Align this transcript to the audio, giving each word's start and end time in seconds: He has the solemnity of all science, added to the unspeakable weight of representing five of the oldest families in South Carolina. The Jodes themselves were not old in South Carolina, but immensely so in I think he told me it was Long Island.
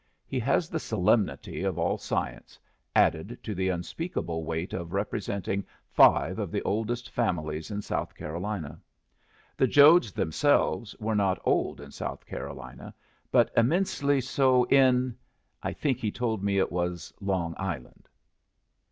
He 0.25 0.39
has 0.39 0.67
the 0.67 0.79
solemnity 0.79 1.61
of 1.61 1.77
all 1.77 1.99
science, 1.99 2.57
added 2.95 3.37
to 3.43 3.53
the 3.53 3.69
unspeakable 3.69 4.43
weight 4.43 4.73
of 4.73 4.93
representing 4.93 5.63
five 5.91 6.39
of 6.39 6.49
the 6.49 6.63
oldest 6.63 7.11
families 7.11 7.69
in 7.69 7.83
South 7.83 8.15
Carolina. 8.15 8.81
The 9.57 9.67
Jodes 9.67 10.11
themselves 10.11 10.95
were 10.99 11.13
not 11.13 11.37
old 11.45 11.79
in 11.79 11.91
South 11.91 12.25
Carolina, 12.25 12.95
but 13.31 13.51
immensely 13.55 14.21
so 14.21 14.63
in 14.69 15.15
I 15.61 15.71
think 15.71 15.99
he 15.99 16.09
told 16.11 16.43
me 16.43 16.57
it 16.57 16.71
was 16.71 17.13
Long 17.19 17.53
Island. 17.57 18.09